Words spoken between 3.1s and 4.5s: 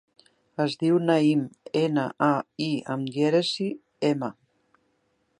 dièresi, ema.